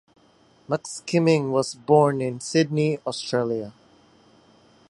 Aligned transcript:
McSkimming 0.67 1.51
was 1.51 1.75
born 1.75 2.21
in 2.21 2.39
Sydney, 2.39 2.97
Australia. 3.05 3.71